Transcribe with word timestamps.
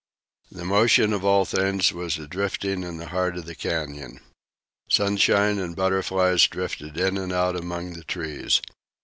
The 0.51 0.65
motion 0.65 1.13
of 1.13 1.23
all 1.23 1.45
things 1.45 1.93
was 1.93 2.17
a 2.17 2.25
drifting 2.27 2.81
in 2.81 2.97
the 2.97 3.09
heart 3.09 3.37
of 3.37 3.45
the 3.45 3.53
canyon. 3.53 4.19
Sunshine 4.89 5.59
and 5.59 5.75
butterflies 5.75 6.47
drifted 6.47 6.97
in 6.97 7.19
and 7.19 7.31
out 7.31 7.55
among 7.55 7.93
the 7.93 8.03
trees. 8.03 8.63